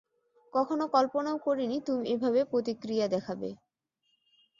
[0.53, 3.49] কখনো কল্পনাও করিনি তুমি এভাবে প্রতিক্রিয়া দেখাবে।